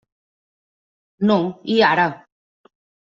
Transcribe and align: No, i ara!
No, 1.31 1.35
i 1.73 1.75
ara! 1.91 2.07